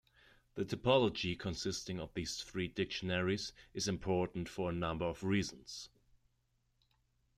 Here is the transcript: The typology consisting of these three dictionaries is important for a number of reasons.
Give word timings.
The 0.55 0.65
typology 0.65 1.37
consisting 1.37 1.99
of 1.99 2.11
these 2.15 2.41
three 2.41 2.67
dictionaries 2.67 3.53
is 3.75 3.87
important 3.87 4.49
for 4.49 4.71
a 4.71 4.73
number 4.73 5.05
of 5.05 5.23
reasons. 5.23 5.89